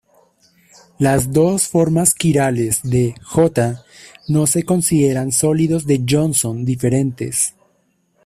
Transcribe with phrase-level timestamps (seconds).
[0.97, 3.85] Las dos formas quirales de "J"
[4.29, 7.53] no se consideran sólidos de Johnson diferentes.